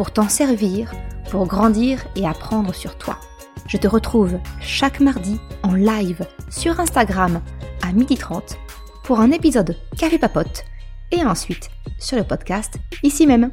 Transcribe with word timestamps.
pour 0.00 0.12
t'en 0.12 0.30
servir, 0.30 0.94
pour 1.30 1.46
grandir 1.46 2.06
et 2.16 2.26
apprendre 2.26 2.74
sur 2.74 2.96
toi. 2.96 3.18
Je 3.66 3.76
te 3.76 3.86
retrouve 3.86 4.38
chaque 4.58 4.98
mardi 4.98 5.38
en 5.62 5.74
live 5.74 6.26
sur 6.48 6.80
Instagram 6.80 7.42
à 7.82 7.92
12h30 7.92 8.56
pour 9.04 9.20
un 9.20 9.30
épisode 9.30 9.76
Café 9.98 10.16
Papote 10.16 10.64
et 11.12 11.22
ensuite 11.22 11.68
sur 11.98 12.16
le 12.16 12.24
podcast 12.24 12.76
ici 13.02 13.26
même. 13.26 13.50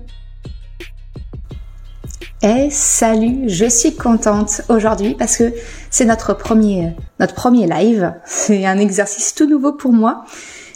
Eh 2.41 2.69
salut, 2.69 3.49
je 3.49 3.65
suis 3.65 3.97
contente 3.97 4.61
aujourd'hui 4.69 5.15
parce 5.15 5.35
que 5.35 5.53
c'est 5.89 6.05
notre 6.05 6.33
premier 6.33 6.93
notre 7.19 7.35
premier 7.35 7.67
live. 7.67 8.13
C'est 8.25 8.65
un 8.65 8.77
exercice 8.77 9.35
tout 9.35 9.49
nouveau 9.49 9.73
pour 9.73 9.91
moi, 9.91 10.23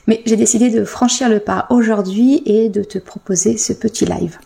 mais 0.06 0.22
j'ai 0.26 0.36
décidé 0.36 0.70
de 0.70 0.84
franchir 0.84 1.30
le 1.30 1.40
pas 1.40 1.68
aujourd'hui 1.70 2.44
et 2.46 2.68
de 2.68 2.84
te 2.84 2.98
proposer 2.98 3.56
ce 3.56 3.72
petit 3.72 4.04
live. 4.04 4.38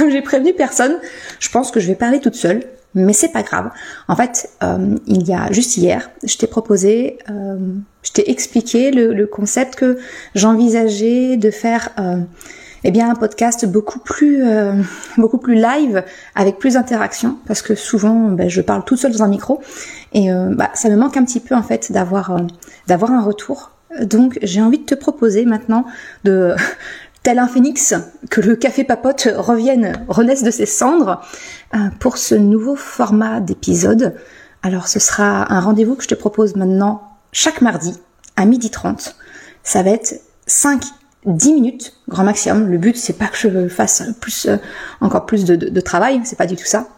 Comme 0.00 0.08
j'ai 0.08 0.22
prévenu 0.22 0.54
personne, 0.54 0.96
je 1.40 1.50
pense 1.50 1.70
que 1.70 1.78
je 1.78 1.86
vais 1.86 1.94
parler 1.94 2.20
toute 2.20 2.34
seule, 2.34 2.62
mais 2.94 3.12
c'est 3.12 3.32
pas 3.32 3.42
grave. 3.42 3.68
En 4.08 4.16
fait, 4.16 4.48
euh, 4.62 4.96
il 5.06 5.28
y 5.28 5.34
a 5.34 5.52
juste 5.52 5.76
hier, 5.76 6.10
je 6.24 6.38
t'ai 6.38 6.46
proposé, 6.46 7.18
euh, 7.28 7.58
je 8.02 8.10
t'ai 8.12 8.30
expliqué 8.30 8.92
le, 8.92 9.26
concept 9.26 9.74
que 9.74 9.98
j'envisageais 10.34 11.36
de 11.36 11.50
faire. 11.50 11.90
Euh, 11.98 12.16
eh 12.82 12.90
bien 12.92 13.10
un 13.10 13.14
podcast 13.14 13.66
beaucoup 13.66 13.98
plus 13.98 14.42
beaucoup 15.18 15.36
plus 15.36 15.54
live 15.54 16.02
avec 16.34 16.58
plus 16.58 16.74
d'interaction 16.74 17.36
parce 17.46 17.60
que 17.60 17.74
souvent 17.74 18.30
ben, 18.30 18.48
je 18.48 18.62
parle 18.62 18.86
toute 18.86 18.96
seule 18.96 19.12
dans 19.12 19.22
un 19.22 19.28
micro 19.28 19.60
et 20.14 20.30
bah, 20.52 20.70
ça 20.72 20.88
me 20.88 20.96
manque 20.96 21.18
un 21.18 21.24
petit 21.26 21.40
peu 21.40 21.54
en 21.54 21.62
fait 21.62 21.92
d'avoir 21.92 22.40
d'avoir 22.86 23.10
un 23.12 23.20
retour 23.20 23.72
donc 24.00 24.38
j'ai 24.40 24.62
envie 24.62 24.78
de 24.78 24.84
te 24.84 24.94
proposer 24.94 25.44
maintenant 25.44 25.84
de 26.24 26.54
tel 27.22 27.38
un 27.38 27.48
phénix 27.48 27.94
que 28.30 28.40
le 28.40 28.56
café 28.56 28.84
papote 28.84 29.28
revienne 29.36 30.04
renaisse 30.08 30.42
de 30.42 30.50
ses 30.50 30.66
cendres 30.66 31.20
pour 31.98 32.16
ce 32.16 32.34
nouveau 32.34 32.76
format 32.76 33.40
d'épisode 33.40 34.14
alors 34.62 34.88
ce 34.88 34.98
sera 34.98 35.52
un 35.52 35.60
rendez-vous 35.60 35.96
que 35.96 36.02
je 36.02 36.08
te 36.08 36.14
propose 36.14 36.56
maintenant 36.56 37.02
chaque 37.32 37.60
mardi 37.60 37.98
à 38.36 38.46
12h30 38.46 39.14
ça 39.62 39.82
va 39.82 39.90
être 39.90 40.20
5 40.46 40.82
10 41.26 41.52
minutes, 41.52 41.92
grand 42.08 42.24
maximum. 42.24 42.70
Le 42.70 42.78
but, 42.78 42.96
c'est 42.96 43.12
pas 43.12 43.26
que 43.26 43.36
je 43.36 43.68
fasse 43.68 44.02
plus, 44.20 44.46
euh, 44.46 44.56
encore 45.00 45.26
plus 45.26 45.44
de, 45.44 45.54
de, 45.56 45.80
travail, 45.80 46.20
c'est 46.24 46.36
pas 46.36 46.46
du 46.46 46.56
tout 46.56 46.64
ça. 46.64 46.88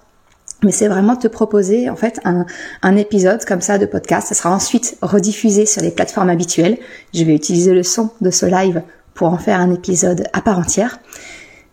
Mais 0.62 0.70
c'est 0.70 0.86
vraiment 0.86 1.16
te 1.16 1.26
proposer 1.26 1.90
en 1.90 1.96
fait 1.96 2.20
un, 2.24 2.96
épisode 2.96 3.44
comme 3.44 3.60
ça 3.60 3.78
de 3.78 3.86
podcast. 3.86 4.28
Ça 4.28 4.34
sera 4.34 4.50
ensuite 4.50 4.96
rediffusé 5.02 5.66
sur 5.66 5.82
les 5.82 5.90
plateformes 5.90 6.30
habituelles. 6.30 6.78
Je 7.12 7.24
vais 7.24 7.34
utiliser 7.34 7.74
le 7.74 7.82
son 7.82 8.10
de 8.20 8.30
ce 8.30 8.46
live 8.46 8.82
pour 9.14 9.28
en 9.28 9.38
faire 9.38 9.60
un 9.60 9.72
épisode 9.72 10.24
à 10.32 10.40
part 10.40 10.58
entière. 10.58 10.98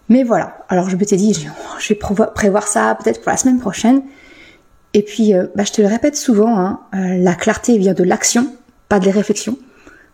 Mais 0.09 0.23
voilà. 0.23 0.57
Alors 0.69 0.89
je 0.89 0.95
me 0.95 1.05
t'ai 1.05 1.17
dit, 1.17 1.33
je 1.79 1.89
vais 1.89 1.99
prévoir 2.35 2.67
ça 2.67 2.97
peut-être 3.01 3.21
pour 3.21 3.31
la 3.31 3.37
semaine 3.37 3.59
prochaine. 3.59 4.01
Et 4.93 5.03
puis, 5.03 5.35
euh, 5.35 5.47
bah, 5.55 5.63
je 5.63 5.71
te 5.71 5.81
le 5.81 5.87
répète 5.87 6.15
souvent, 6.15 6.57
hein, 6.57 6.79
euh, 6.95 7.17
la 7.17 7.35
clarté 7.35 7.77
vient 7.77 7.93
de 7.93 8.03
l'action, 8.03 8.47
pas 8.87 8.99
des 8.99 9.11
réflexions. 9.11 9.57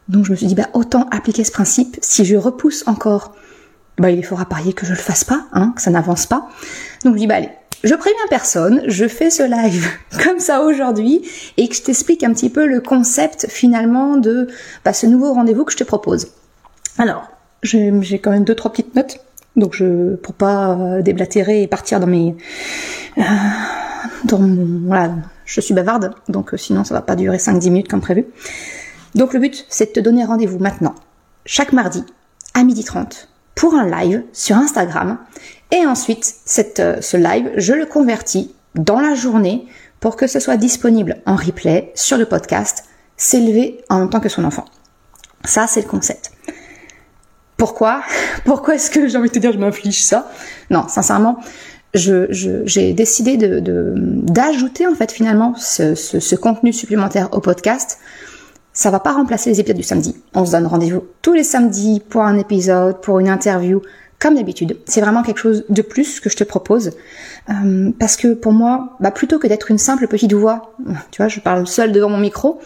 Donc 0.10 0.26
je 0.26 0.32
me 0.32 0.36
suis 0.36 0.48
dit, 0.48 0.56
bah, 0.56 0.68
autant 0.74 1.08
appliquer 1.12 1.44
ce 1.44 1.52
principe. 1.52 1.98
Si 2.02 2.26
je 2.26 2.36
repousse 2.36 2.84
encore, 2.86 3.34
bah, 3.98 4.12
il 4.12 4.24
faudra 4.26 4.46
parier 4.46 4.74
que 4.74 4.86
je 4.86 4.92
le 4.92 4.98
fasse 4.98 5.24
pas, 5.24 5.46
hein, 5.54 5.72
que 5.76 5.82
ça 5.82 5.92
n'avance 5.92 6.26
pas. 6.26 6.50
Donc 7.06 7.14
je 7.14 7.20
dis, 7.20 7.28
bah 7.28 7.36
allez, 7.36 7.50
je 7.84 7.96
préviens 7.96 8.20
personne, 8.30 8.84
je 8.88 9.08
fais 9.08 9.30
ce 9.30 9.44
live 9.44 9.88
comme 10.24 10.40
ça 10.40 10.62
aujourd'hui 10.64 11.22
et 11.58 11.70
que 11.70 11.76
je 11.76 11.84
t'explique 11.84 12.24
un 12.24 12.34
petit 12.34 12.50
peu 12.50 12.66
le 12.66 12.82
concept 12.82 13.48
finalement 13.50 14.18
de 14.18 14.48
bah, 14.84 14.92
ce 14.92 15.06
nouveau 15.06 15.34
rendez-vous 15.34 15.64
que 15.64 15.72
je 15.72 15.78
te 15.78 15.84
propose. 15.84 16.28
Alors, 16.98 17.28
j'ai 17.64 18.20
quand 18.20 18.32
même 18.32 18.44
deux 18.44 18.56
trois 18.56 18.72
petites 18.72 18.96
notes, 18.96 19.20
donc 19.56 19.74
je 19.74 20.16
pour 20.16 20.34
pas 20.34 20.72
euh, 20.72 21.02
déblatérer 21.02 21.64
et 21.64 21.68
partir 21.68 22.00
dans 22.00 22.08
mes 22.08 22.36
euh, 23.18 23.22
dans 24.26 24.40
mon, 24.40 24.88
voilà, 24.88 25.12
je 25.46 25.62
suis 25.62 25.74
bavarde, 25.74 26.14
donc 26.30 26.54
euh, 26.54 26.58
sinon 26.58 26.84
ça 26.84 26.94
va 26.94 27.02
pas 27.02 27.16
durer 27.16 27.38
5-10 27.38 27.70
minutes 27.70 27.88
comme 27.88 28.02
prévu. 28.02 28.26
Donc 29.14 29.34
le 29.34 29.40
but, 29.40 29.66
c'est 29.70 29.88
de 29.88 29.92
te 29.92 30.00
donner 30.00 30.26
rendez-vous 30.26 30.60
maintenant, 30.60 30.96
chaque 31.46 31.74
mardi, 31.74 32.04
à 32.54 32.64
12h30, 32.64 33.28
pour 33.56 33.74
un 33.76 33.90
live 33.90 34.24
sur 34.34 34.58
Instagram. 34.58 35.18
Et 35.72 35.86
ensuite, 35.86 36.36
euh, 36.80 37.02
ce 37.02 37.18
live, 37.18 37.52
je 37.58 37.74
le 37.74 37.86
convertis 37.86 38.54
dans 38.76 39.00
la 39.00 39.16
journée 39.16 39.66
pour 40.00 40.16
que 40.16 40.28
ce 40.28 40.40
soit 40.40 40.58
disponible 40.58 41.18
en 41.26 41.36
replay 41.36 41.92
sur 41.96 42.18
le 42.18 42.26
podcast, 42.26 42.86
s'élever 43.18 43.82
en 43.90 44.00
même 44.00 44.10
temps 44.10 44.20
que 44.20 44.30
son 44.30 44.44
enfant. 44.44 44.66
Ça, 45.46 45.68
c'est 45.68 45.82
le 45.82 45.88
concept. 45.88 46.32
Pourquoi? 47.58 48.02
Pourquoi 48.46 48.76
est-ce 48.76 48.92
que 48.92 49.08
j'ai 49.08 49.18
envie 49.18 49.30
de 49.30 49.34
te 49.34 49.40
dire 49.40 49.52
je 49.52 49.58
m'inflige 49.58 50.04
ça? 50.04 50.30
Non, 50.70 50.88
sincèrement, 50.88 51.40
j'ai 51.94 52.28
je, 52.30 52.92
décidé 52.92 53.38
d'ajouter 53.38 54.84
de, 54.84 54.90
en 54.90 54.96
fait 54.96 55.12
finalement 55.12 55.56
ce, 55.56 55.96
ce, 55.96 56.20
ce 56.20 56.36
contenu 56.36 56.74
supplémentaire 56.74 57.30
au 57.32 57.40
podcast 57.40 58.00
ça 58.76 58.92
va 58.92 59.00
pas 59.00 59.14
remplacer 59.14 59.50
les 59.50 59.60
épisodes 59.62 59.78
du 59.78 59.84
samedi. 59.84 60.16
On 60.34 60.46
se 60.46 60.52
donne 60.52 60.68
rendez-vous 60.68 61.06
tous 61.22 61.34
les 61.34 61.46
samedis 61.46 62.04
pour 62.08 62.24
un 62.24 62.38
épisode, 62.38 63.00
pour 63.00 63.20
une 63.20 63.30
interview, 63.30 63.82
comme 64.20 64.36
d'habitude. 64.36 64.78
C'est 64.86 65.00
vraiment 65.00 65.24
quelque 65.24 65.40
chose 65.40 65.64
de 65.70 65.82
plus 65.82 66.20
que 66.20 66.30
je 66.30 66.36
te 66.36 66.44
propose. 66.44 66.92
Euh, 67.50 67.92
parce 67.98 68.18
que 68.18 68.34
pour 68.34 68.52
moi, 68.52 68.98
bah, 69.00 69.12
plutôt 69.12 69.40
que 69.40 69.48
d'être 69.48 69.72
une 69.72 69.78
simple 69.78 70.08
petite 70.08 70.34
voix, 70.34 70.76
tu 71.12 71.22
vois, 71.22 71.30
je 71.30 71.40
parle 71.40 71.66
seule 71.66 71.94
devant 71.94 72.10
mon 72.10 72.18
micro, 72.18 72.60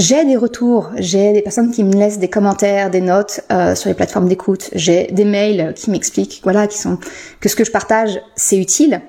j'ai 0.00 0.24
des 0.24 0.36
retours, 0.36 0.90
j'ai 0.96 1.34
des 1.34 1.42
personnes 1.42 1.70
qui 1.70 1.84
me 1.84 1.92
laissent 1.92 2.18
des 2.18 2.30
commentaires, 2.30 2.90
des 2.90 3.02
notes 3.02 3.42
euh, 3.52 3.74
sur 3.74 3.90
les 3.90 3.94
plateformes 3.94 4.28
d'écoute, 4.28 4.70
j'ai 4.72 5.08
des 5.12 5.26
mails 5.26 5.74
qui 5.76 5.90
m'expliquent, 5.90 6.40
voilà, 6.42 6.66
qui 6.66 6.78
sont 6.78 6.98
que 7.40 7.50
ce 7.50 7.54
que 7.54 7.64
je 7.64 7.70
partage, 7.70 8.18
c'est 8.34 8.56
utile. 8.56 9.02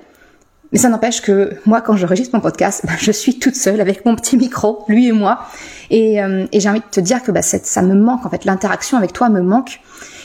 Mais 0.70 0.78
ça 0.78 0.90
n'empêche 0.90 1.22
que 1.22 1.56
moi, 1.64 1.80
quand 1.80 1.96
j'enregistre 1.96 2.34
mon 2.34 2.42
podcast, 2.42 2.82
ben, 2.86 2.92
je 2.98 3.10
suis 3.10 3.38
toute 3.38 3.56
seule 3.56 3.80
avec 3.80 4.04
mon 4.04 4.14
petit 4.16 4.36
micro, 4.36 4.84
lui 4.86 5.08
et 5.08 5.12
moi. 5.12 5.40
Et, 5.88 6.22
euh, 6.22 6.44
et 6.52 6.60
j'ai 6.60 6.68
envie 6.68 6.80
de 6.80 6.90
te 6.90 7.00
dire 7.00 7.22
que 7.22 7.30
bah, 7.30 7.40
ça 7.40 7.82
me 7.82 7.94
manque, 7.94 8.26
en 8.26 8.28
fait, 8.28 8.44
l'interaction 8.44 8.98
avec 8.98 9.14
toi 9.14 9.30
me 9.30 9.40
manque. 9.40 9.80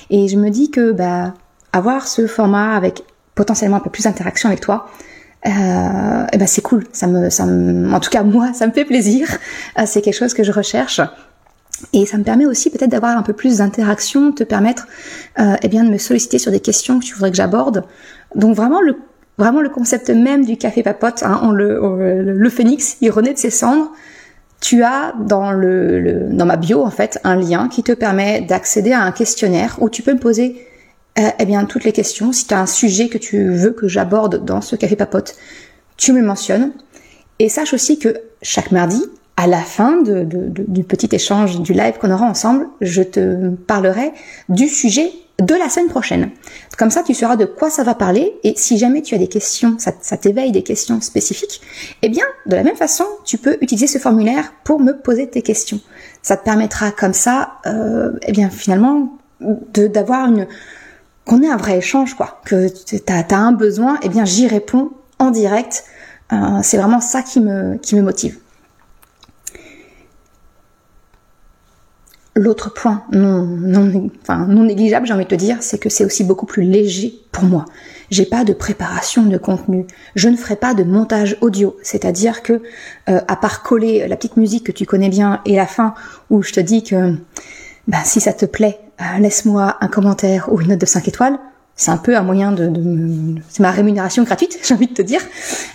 Et 0.10 0.28
je 0.28 0.36
me 0.36 0.50
dis 0.50 0.70
que 0.70 0.92
bah, 0.92 1.34
avoir 1.72 2.10
ce 2.10 2.28
format 2.28 2.76
avec 2.76 3.04
potentiellement 3.36 3.78
un 3.78 3.82
peu 3.82 3.90
plus 3.90 4.04
d'interaction 4.04 4.50
avec 4.50 4.60
toi, 4.60 4.90
euh, 5.48 6.24
et 6.26 6.30
eh 6.34 6.38
ben 6.38 6.48
c'est 6.48 6.62
cool. 6.62 6.84
Ça 6.92 7.08
me, 7.08 7.30
ça 7.30 7.46
me, 7.46 7.94
en 7.94 8.00
tout 8.00 8.10
cas 8.10 8.24
moi, 8.24 8.54
ça 8.54 8.68
me 8.68 8.72
fait 8.72 8.86
plaisir. 8.86 9.28
Euh, 9.80 9.84
c'est 9.86 10.02
quelque 10.02 10.16
chose 10.16 10.34
que 10.34 10.44
je 10.44 10.52
recherche. 10.52 11.02
Et 11.94 12.06
ça 12.06 12.18
me 12.18 12.24
permet 12.24 12.46
aussi 12.46 12.70
peut-être 12.72 12.90
d'avoir 12.90 13.18
un 13.18 13.22
peu 13.22 13.34
plus 13.34 13.58
d'interaction, 13.58 14.32
te 14.32 14.44
permettre 14.44 14.88
euh, 15.40 15.56
eh 15.62 15.68
bien 15.68 15.84
de 15.84 15.90
me 15.90 16.00
solliciter 16.00 16.40
sur 16.40 16.52
des 16.52 16.60
questions 16.60 17.00
que 17.00 17.06
tu 17.06 17.14
voudrais 17.14 17.30
que 17.32 17.38
j'aborde. 17.38 17.84
Donc 18.36 18.56
vraiment 18.56 18.82
le 18.82 18.98
vraiment 19.38 19.62
le 19.62 19.70
concept 19.70 20.10
même 20.10 20.44
du 20.44 20.58
café 20.58 20.82
papote, 20.82 21.22
hein, 21.22 21.40
on 21.44 21.52
le, 21.52 22.24
le, 22.24 22.50
phénix, 22.50 22.98
il 23.02 23.12
renaît 23.12 23.36
de 23.36 23.38
ses 23.38 23.52
cendres. 23.52 23.92
Tu 24.60 24.82
as 24.82 25.14
dans 25.20 25.52
le, 25.52 26.30
dans 26.32 26.48
ma 26.48 26.58
bio 26.58 26.84
en 26.84 26.90
fait 26.90 27.20
un 27.24 27.36
lien 27.36 27.70
qui 27.70 27.84
te 27.84 27.92
permet 27.92 28.42
d'accéder 28.42 28.94
à 28.94 29.02
un 29.04 29.12
questionnaire 29.12 29.78
où 29.80 29.92
tu 29.92 30.02
peux 30.02 30.14
me 30.14 30.20
poser 30.20 30.68
euh, 31.20 31.30
eh 31.40 31.46
bien 31.46 31.66
toutes 31.66 31.84
les 31.84 31.92
questions. 31.92 32.32
Si 32.32 32.48
tu 32.48 32.54
as 32.54 32.62
un 32.62 32.66
sujet 32.66 33.10
que 33.10 33.18
tu 33.18 33.52
veux 33.52 33.72
que 33.72 33.88
j'aborde 33.88 34.44
dans 34.46 34.62
ce 34.62 34.76
café 34.76 34.96
papote, 34.96 35.36
tu 35.98 36.14
me 36.14 36.22
mentionnes. 36.22 36.72
Et 37.40 37.50
sache 37.50 37.74
aussi 37.74 38.00
que 38.00 38.16
chaque 38.42 38.72
mardi, 38.72 39.04
à 39.36 39.46
la 39.46 39.62
fin 39.62 40.02
du 40.02 40.84
petit 40.84 41.10
échange 41.12 41.62
du 41.62 41.74
live 41.74 42.00
qu'on 42.00 42.12
aura 42.12 42.26
ensemble, 42.26 42.68
je 42.82 43.04
te 43.04 43.50
parlerai 43.50 44.12
du 44.50 44.68
sujet 44.68 45.12
de 45.40 45.54
la 45.54 45.70
semaine 45.70 45.90
prochaine. 45.90 46.32
Comme 46.78 46.90
ça, 46.90 47.04
tu 47.04 47.14
sauras 47.14 47.36
de 47.36 47.46
quoi 47.46 47.70
ça 47.70 47.84
va 47.84 47.94
parler 47.94 48.34
et 48.44 48.54
si 48.58 48.80
jamais 48.80 49.04
tu 49.04 49.14
as 49.14 49.20
des 49.20 49.28
questions, 49.28 49.78
ça, 49.78 50.18
t'éveille 50.18 50.52
des 50.52 50.64
questions 50.64 51.00
spécifiques, 51.02 51.62
eh 52.02 52.10
bien, 52.10 52.26
de 52.48 52.56
la 52.56 52.64
même 52.64 52.76
façon, 52.76 53.06
tu 53.24 53.38
peux 53.38 53.58
utiliser 53.62 53.86
ce 53.86 54.00
formulaire 54.00 54.54
pour 54.64 54.80
me 54.80 54.94
poser 54.94 55.30
tes 55.30 55.44
questions. 55.44 55.80
Ça 56.24 56.38
te 56.38 56.44
permettra 56.44 56.90
comme 56.90 57.14
ça, 57.14 57.60
euh, 57.68 58.14
eh 58.24 58.32
bien, 58.32 58.50
finalement, 58.50 59.16
d'avoir 59.40 60.28
une 60.28 60.48
qu'on 61.28 61.42
ait 61.44 61.50
un 61.50 61.58
vrai 61.58 61.78
échange, 61.78 62.16
quoi. 62.16 62.42
Que 62.46 62.68
tu 62.68 63.00
as, 63.08 63.38
un 63.38 63.52
besoin, 63.52 64.00
eh 64.02 64.10
bien, 64.10 64.26
j'y 64.26 64.48
réponds 64.48 64.92
en 65.20 65.32
direct. 65.32 65.84
Euh, 66.34 66.60
c'est 66.64 66.78
vraiment 66.78 67.02
ça 67.02 67.22
qui 67.22 67.40
me 67.40 68.02
motive. 68.02 68.38
l'autre 72.38 72.72
point 72.72 73.04
non, 73.12 73.46
négligeable, 74.64 75.08
j'ai 75.08 75.14
envie 75.14 75.26
de 75.26 75.30
te 75.30 75.36
dire, 75.36 75.58
c'est 75.62 75.80
que 75.80 75.90
c'est 75.90 76.06
aussi 76.06 76.24
beaucoup 76.24 76.46
plus 76.46 76.64
léger 76.64 77.16
pour 77.32 77.44
moi. 77.44 77.66
J'ai 78.10 78.26
pas 78.26 78.46
de 78.46 78.54
préparation 78.54 79.24
de 79.24 79.38
contenu. 79.38 79.86
Je 80.16 80.30
ne 80.30 80.38
ferai 80.38 80.56
pas 80.56 80.74
de 80.74 80.84
montage 80.84 81.38
audio, 81.42 81.76
c'est-à-dire 81.82 82.44
que 82.44 82.62
euh, 83.10 83.20
à 83.28 83.36
part 83.36 83.64
coller 83.64 84.08
la 84.08 84.16
petite 84.16 84.38
musique 84.38 84.66
que 84.66 84.72
tu 84.72 84.86
connais 84.86 85.10
bien 85.10 85.42
et 85.46 85.56
la 85.56 85.68
fin 85.68 85.94
où 86.30 86.42
je 86.42 86.54
te 86.54 86.60
dis 86.60 86.84
que 86.84 87.16
bah, 87.88 88.04
si 88.06 88.22
ça 88.22 88.34
te 88.34 88.46
plaît, 88.46 88.80
euh, 89.02 89.20
laisse-moi 89.20 89.78
un 89.82 89.88
commentaire 89.88 90.52
ou 90.52 90.62
une 90.62 90.70
note 90.70 90.82
de 90.82 90.86
5 90.86 91.08
étoiles. 91.08 91.38
C'est 91.76 91.92
un 91.92 91.98
peu 91.98 92.18
un 92.18 92.24
moyen 92.24 92.52
de, 92.52 92.68
de 92.68 93.36
c'est 93.50 93.62
ma 93.62 93.70
rémunération 93.70 94.24
gratuite, 94.24 94.58
j'ai 94.64 94.74
envie 94.74 94.88
de 94.88 94.94
te 94.94 95.02
dire, 95.04 95.22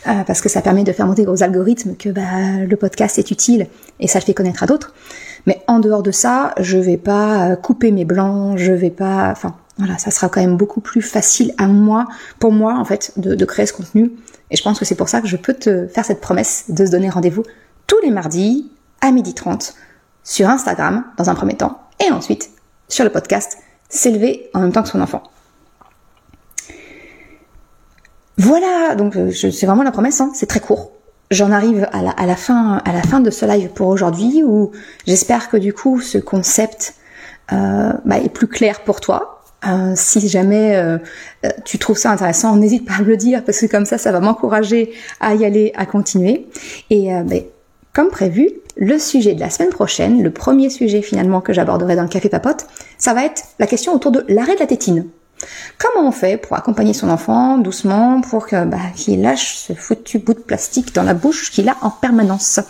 euh, 0.08 0.24
parce 0.26 0.40
que 0.40 0.48
ça 0.48 0.60
permet 0.60 0.82
de 0.82 0.92
faire 0.92 1.06
monter 1.06 1.26
aux 1.26 1.42
algorithmes 1.42 1.94
que 1.94 2.08
bah, 2.08 2.64
le 2.69 2.76
podcast 2.76 3.19
est 3.19 3.30
utile 3.30 3.69
et 4.00 4.08
ça 4.08 4.19
le 4.19 4.24
fait 4.24 4.34
connaître 4.34 4.62
à 4.62 4.66
d'autres. 4.66 4.94
Mais 5.46 5.62
en 5.66 5.78
dehors 5.78 6.02
de 6.02 6.10
ça, 6.10 6.54
je 6.58 6.78
vais 6.78 6.96
pas 6.96 7.56
couper 7.56 7.90
mes 7.92 8.04
blancs, 8.04 8.58
je 8.58 8.72
vais 8.72 8.90
pas, 8.90 9.30
enfin, 9.30 9.56
voilà, 9.78 9.98
ça 9.98 10.10
sera 10.10 10.28
quand 10.28 10.40
même 10.40 10.56
beaucoup 10.56 10.80
plus 10.80 11.02
facile 11.02 11.54
à 11.58 11.66
moi, 11.66 12.06
pour 12.38 12.52
moi 12.52 12.76
en 12.78 12.84
fait, 12.84 13.12
de, 13.16 13.44
créer 13.44 13.66
ce 13.66 13.72
contenu. 13.72 14.12
Et 14.50 14.56
je 14.56 14.62
pense 14.62 14.78
que 14.78 14.84
c'est 14.84 14.94
pour 14.94 15.08
ça 15.08 15.20
que 15.20 15.26
je 15.26 15.36
peux 15.36 15.54
te 15.54 15.86
faire 15.86 16.04
cette 16.04 16.20
promesse 16.20 16.66
de 16.68 16.84
se 16.84 16.90
donner 16.90 17.08
rendez-vous 17.08 17.42
tous 17.86 17.98
les 18.02 18.10
mardis 18.10 18.70
à 19.00 19.10
12h30 19.10 19.75
sur 20.25 20.48
Instagram 20.48 21.04
dans 21.16 21.30
un 21.30 21.34
premier 21.34 21.56
temps 21.56 21.80
et 22.04 22.10
ensuite 22.12 22.50
sur 22.92 23.04
le 23.04 23.10
podcast 23.10 23.56
S'élever 23.88 24.50
en 24.54 24.60
même 24.60 24.72
temps 24.72 24.82
que 24.82 24.88
son 24.88 25.00
enfant. 25.00 25.22
Voilà, 28.38 28.94
donc 28.94 29.16
euh, 29.16 29.30
c'est 29.32 29.66
vraiment 29.66 29.82
la 29.82 29.90
promesse, 29.92 30.20
hein, 30.20 30.30
c'est 30.34 30.46
très 30.46 30.60
court. 30.60 30.92
J'en 31.30 31.50
arrive 31.50 31.88
à 31.92 32.26
la, 32.26 32.36
fin, 32.36 32.82
à 32.84 32.92
la 32.92 33.02
fin 33.02 33.20
de 33.20 33.30
ce 33.30 33.46
live 33.46 33.70
pour 33.70 33.88
aujourd'hui 33.88 34.42
où 34.44 34.72
j'espère 35.06 35.48
que 35.48 35.56
du 35.56 35.72
coup 35.72 36.00
ce 36.00 36.18
concept 36.18 36.94
euh, 37.52 37.92
bah, 38.04 38.18
est 38.18 38.28
plus 38.28 38.48
clair 38.48 38.80
pour 38.80 39.00
toi, 39.00 39.42
euh, 39.66 39.92
si 39.94 40.28
jamais 40.28 40.98
tu 41.64 41.78
trouves 41.78 41.96
ça 41.96 42.10
intéressant, 42.10 42.56
n'hésite 42.56 42.86
pas 42.86 42.94
à 42.94 43.00
me 43.00 43.06
le 43.06 43.16
dire 43.16 43.42
parce 43.44 43.60
que 43.60 43.66
comme 43.66 43.86
ça, 43.86 43.96
ça 43.96 44.12
va 44.12 44.20
m'encourager 44.20 44.92
à 45.20 45.34
y 45.34 45.46
aller, 45.46 45.72
à 45.74 45.86
continuer. 45.86 46.48
Et 46.90 47.08
ben, 47.24 47.44
comme 47.94 48.10
prévu, 48.10 48.50
le 48.76 48.98
sujet 48.98 49.34
de 49.34 49.40
la 49.40 49.50
semaine 49.50 49.70
prochaine, 49.70 50.22
le 50.22 50.30
premier 50.30 50.70
sujet 50.70 51.02
finalement 51.02 51.40
que 51.40 51.52
j'aborderai 51.52 51.96
dans 51.96 52.02
le 52.02 52.08
café 52.08 52.28
papote, 52.28 52.66
ça 52.98 53.14
va 53.14 53.24
être 53.24 53.42
la 53.58 53.66
question 53.66 53.94
autour 53.94 54.12
de 54.12 54.24
l'arrêt 54.28 54.54
de 54.54 54.60
la 54.60 54.66
tétine. 54.66 55.06
Comment 55.78 56.06
on 56.06 56.12
fait 56.12 56.36
pour 56.36 56.56
accompagner 56.56 56.94
son 56.94 57.10
enfant 57.10 57.58
doucement 57.58 58.20
pour 58.20 58.46
que 58.46 58.64
bah, 58.64 58.78
qu'il 58.94 59.22
lâche 59.22 59.56
ce 59.56 59.72
foutu 59.72 60.19
bout 60.19 60.34
de 60.34 60.40
plastique 60.40 60.94
dans 60.94 61.02
la 61.02 61.14
bouche 61.14 61.50
qu'il 61.50 61.69
a 61.69 61.76
en 61.82 61.90
permanence? 61.90 62.60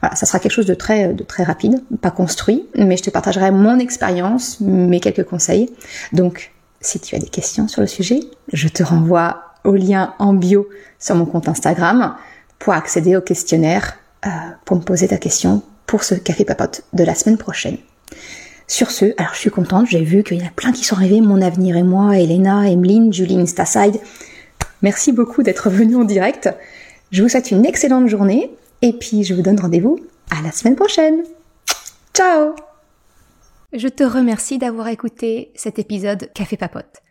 Voilà, 0.00 0.16
ça 0.16 0.26
sera 0.26 0.38
quelque 0.38 0.52
chose 0.52 0.66
de 0.66 0.74
très, 0.74 1.12
de 1.12 1.22
très 1.24 1.42
rapide, 1.42 1.82
pas 2.00 2.10
construit, 2.10 2.66
mais 2.74 2.96
je 2.96 3.02
te 3.04 3.10
partagerai 3.10 3.50
mon 3.50 3.78
expérience, 3.78 4.60
mes 4.60 5.00
quelques 5.00 5.24
conseils. 5.24 5.70
Donc, 6.12 6.52
si 6.80 7.00
tu 7.00 7.16
as 7.16 7.18
des 7.18 7.28
questions 7.28 7.66
sur 7.68 7.80
le 7.80 7.86
sujet, 7.86 8.20
je 8.52 8.68
te 8.68 8.82
renvoie 8.82 9.42
au 9.64 9.74
lien 9.74 10.14
en 10.18 10.34
bio 10.34 10.68
sur 10.98 11.16
mon 11.16 11.26
compte 11.26 11.48
Instagram 11.48 12.14
pour 12.58 12.72
accéder 12.72 13.16
au 13.16 13.20
questionnaire, 13.20 13.96
euh, 14.26 14.30
pour 14.64 14.76
me 14.76 14.82
poser 14.82 15.08
ta 15.08 15.18
question 15.18 15.62
pour 15.86 16.04
ce 16.04 16.14
café 16.14 16.44
papote 16.44 16.82
de 16.92 17.04
la 17.04 17.14
semaine 17.14 17.38
prochaine. 17.38 17.78
Sur 18.66 18.90
ce, 18.90 19.14
alors 19.16 19.32
je 19.32 19.38
suis 19.38 19.50
contente, 19.50 19.86
j'ai 19.88 20.02
vu 20.02 20.22
qu'il 20.22 20.38
y 20.38 20.42
en 20.42 20.46
a 20.46 20.50
plein 20.50 20.72
qui 20.72 20.84
sont 20.84 20.96
arrivés, 20.96 21.20
Mon 21.20 21.40
Avenir 21.40 21.76
et 21.76 21.82
moi, 21.82 22.18
Elena, 22.18 22.68
Emeline, 22.68 23.12
Julie 23.12 23.40
Instaside. 23.40 23.98
Merci 24.82 25.12
beaucoup 25.12 25.42
d'être 25.42 25.70
venu 25.70 25.96
en 25.96 26.04
direct. 26.04 26.50
Je 27.10 27.22
vous 27.22 27.28
souhaite 27.28 27.50
une 27.50 27.64
excellente 27.64 28.08
journée 28.08 28.50
et 28.82 28.92
puis, 28.92 29.24
je 29.24 29.34
vous 29.34 29.42
donne 29.42 29.58
rendez-vous 29.58 29.98
à 30.30 30.40
la 30.42 30.52
semaine 30.52 30.76
prochaine. 30.76 31.24
Ciao 32.14 32.54
Je 33.72 33.88
te 33.88 34.04
remercie 34.04 34.58
d'avoir 34.58 34.88
écouté 34.88 35.50
cet 35.56 35.78
épisode 35.78 36.30
Café 36.32 36.56
Papote. 36.56 37.02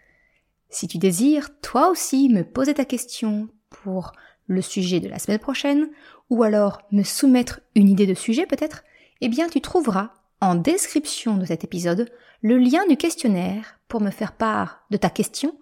Si 0.70 0.88
tu 0.88 0.98
désires, 0.98 1.50
toi 1.62 1.90
aussi, 1.90 2.30
me 2.30 2.44
poser 2.44 2.74
ta 2.74 2.86
question 2.86 3.50
pour 3.70 4.14
le 4.48 4.62
sujet 4.62 5.02
de 5.02 5.10
la 5.10 5.20
semaine 5.20 5.40
prochaine, 5.40 5.90
ou 6.30 6.44
alors 6.44 6.82
me 6.92 7.04
soumettre 7.04 7.62
une 7.76 7.90
idée 7.90 8.08
de 8.08 8.14
sujet 8.14 8.46
peut-être, 8.46 8.84
eh 9.22 9.30
bien 9.30 9.48
tu 9.50 9.62
trouveras 9.62 10.12
en 10.42 10.56
description 10.56 11.38
de 11.38 11.46
cet 11.46 11.64
épisode 11.64 12.10
le 12.42 12.58
lien 12.58 12.86
du 12.88 12.98
questionnaire 12.98 13.80
pour 13.88 14.02
me 14.02 14.12
faire 14.12 14.34
part 14.34 14.84
de 14.92 14.98
ta 14.98 15.10
question 15.10 15.58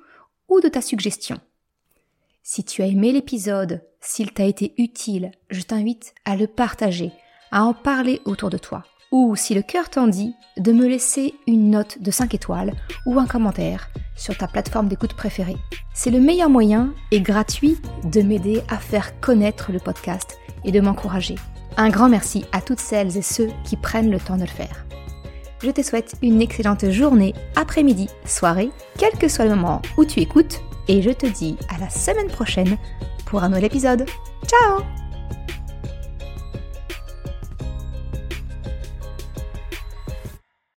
ou 0.50 0.60
de 0.62 0.68
ta 0.68 0.82
suggestion. 0.82 1.40
Si 2.44 2.64
tu 2.64 2.82
as 2.82 2.88
aimé 2.88 3.12
l'épisode, 3.12 3.82
s'il 4.02 4.32
t'a 4.32 4.44
été 4.44 4.74
utile, 4.78 5.32
je 5.50 5.62
t'invite 5.62 6.14
à 6.26 6.36
le 6.36 6.48
partager, 6.48 7.12
à 7.52 7.64
en 7.64 7.74
parler 7.74 8.22
autour 8.26 8.50
de 8.50 8.58
toi. 8.58 8.84
Ou 9.16 9.38
si 9.38 9.54
le 9.54 9.62
cœur 9.62 9.90
t'en 9.90 10.08
dit, 10.08 10.36
de 10.58 10.74
me 10.74 10.86
laisser 10.86 11.36
une 11.48 11.70
note 11.70 12.02
de 12.02 12.12
5 12.12 12.34
étoiles 12.34 12.74
ou 13.06 13.18
un 13.18 13.28
commentaire 13.28 13.88
sur 14.14 14.38
ta 14.38 14.46
plateforme 14.46 14.90
d'écoute 14.90 15.14
préférée. 15.14 15.56
C'est 15.94 16.12
le 16.12 16.20
meilleur 16.20 16.50
moyen 16.50 16.94
et 17.12 17.22
gratuit 17.22 17.78
de 18.04 18.22
m'aider 18.22 18.62
à 18.68 18.78
faire 18.78 19.18
connaître 19.22 19.72
le 19.72 19.80
podcast 19.80 20.38
et 20.66 20.74
de 20.74 20.82
m'encourager. 20.82 21.36
Un 21.78 21.92
grand 21.92 22.10
merci 22.10 22.44
à 22.52 22.60
toutes 22.60 22.82
celles 22.82 23.16
et 23.16 23.22
ceux 23.22 23.48
qui 23.64 23.78
prennent 23.78 24.12
le 24.12 24.20
temps 24.20 24.36
de 24.36 24.42
le 24.42 24.48
faire. 24.48 24.86
Je 25.64 25.72
te 25.72 25.82
souhaite 25.82 26.16
une 26.22 26.42
excellente 26.42 26.90
journée, 26.90 27.34
après-midi, 27.56 28.10
soirée, 28.26 28.70
quel 28.98 29.14
que 29.14 29.30
soit 29.30 29.46
le 29.46 29.56
moment 29.56 29.82
où 29.98 30.04
tu 30.04 30.20
écoutes 30.20 30.60
et 30.90 31.02
je 31.02 31.12
te 31.12 31.26
dis 31.26 31.56
à 31.74 31.78
la 31.78 31.90
semaine 31.90 32.28
prochaine 32.28 32.78
pour 33.26 33.44
un 33.44 33.48
nouvel 33.48 33.64
épisode. 33.64 34.06
Ciao 34.46 35.05